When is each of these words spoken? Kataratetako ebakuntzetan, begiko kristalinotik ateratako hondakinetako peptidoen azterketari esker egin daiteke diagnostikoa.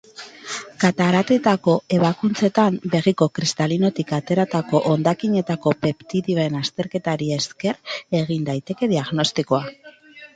Kataratetako 0.83 1.73
ebakuntzetan, 1.97 2.79
begiko 2.95 3.27
kristalinotik 3.39 4.13
ateratako 4.17 4.81
hondakinetako 4.93 5.75
peptidoen 5.83 6.57
azterketari 6.61 7.29
esker 7.37 7.79
egin 8.21 8.49
daiteke 8.49 8.91
diagnostikoa. 8.95 9.63